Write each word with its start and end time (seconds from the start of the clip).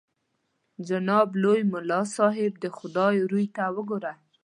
جناب 0.87 1.27
لوی 1.41 1.61
ملا 1.73 2.01
صاحب 2.15 2.53
د 2.63 2.65
خدای 2.77 3.15
روی 3.31 3.45
ته 3.55 3.63
وګوره. 3.75 4.13